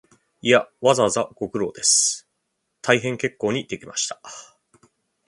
[0.41, 2.27] いや、わざわざご苦労です、
[2.81, 4.19] 大変結構にできました